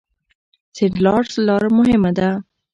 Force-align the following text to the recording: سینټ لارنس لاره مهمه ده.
سینټ 0.75 0.95
لارنس 1.05 1.31
لاره 1.47 1.69
مهمه 1.77 2.11
ده. 2.17 2.29